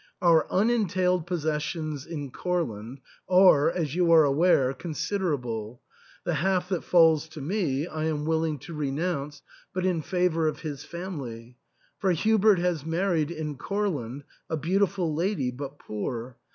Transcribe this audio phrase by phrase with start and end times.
[0.19, 5.77] Our unentailed possessions in Courland are, as you are aware, consid erable;
[6.23, 9.43] the half that falls to me I am willing to re nounce,
[9.75, 11.59] but in favour of his family.
[11.99, 16.39] For Hubert has married, in Courland, a beautiful lady, but poor.